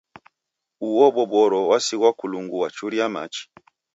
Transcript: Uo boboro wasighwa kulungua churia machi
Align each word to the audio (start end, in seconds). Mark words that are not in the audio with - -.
Uo 0.89 1.05
boboro 1.15 1.59
wasighwa 1.71 2.09
kulungua 2.19 2.67
churia 2.75 3.07
machi 3.13 3.43